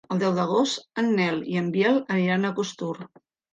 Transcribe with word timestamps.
El 0.13 0.19
deu 0.21 0.31
d'agost 0.37 1.01
en 1.01 1.11
Nel 1.19 1.37
i 1.53 1.61
en 1.63 1.69
Biel 1.77 2.01
aniran 2.17 2.51
a 2.53 2.55
Costur. 2.63 2.93